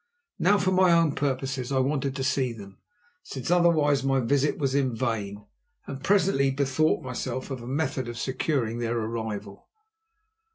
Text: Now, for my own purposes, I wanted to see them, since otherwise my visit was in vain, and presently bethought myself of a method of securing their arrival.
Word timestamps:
Now, 0.39 0.57
for 0.57 0.71
my 0.71 0.91
own 0.93 1.13
purposes, 1.13 1.71
I 1.71 1.77
wanted 1.77 2.15
to 2.15 2.23
see 2.23 2.53
them, 2.53 2.79
since 3.21 3.51
otherwise 3.51 4.03
my 4.03 4.19
visit 4.19 4.57
was 4.57 4.73
in 4.73 4.95
vain, 4.95 5.45
and 5.85 6.03
presently 6.03 6.49
bethought 6.49 7.03
myself 7.03 7.51
of 7.51 7.61
a 7.61 7.67
method 7.67 8.07
of 8.09 8.17
securing 8.17 8.79
their 8.79 8.97
arrival. 8.97 9.67